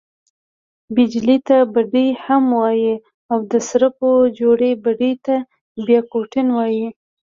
بیجلي 0.95 1.37
ته 1.47 1.57
بډۍ 1.73 2.07
هم 2.23 2.43
وايي 2.61 2.93
او، 3.31 3.39
د 3.51 3.53
سرپو 3.67 4.09
جوړي 4.39 4.71
بډۍ 4.83 5.13
ته 5.25 5.35
بیا 5.85 5.99
کوټین 6.11 6.47
وايي. 6.57 6.87